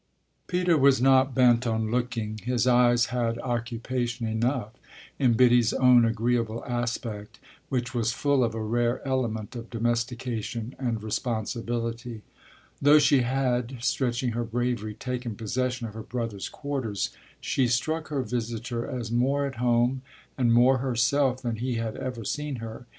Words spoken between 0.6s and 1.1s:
was